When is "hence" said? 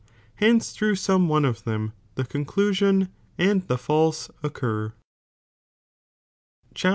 0.37-0.71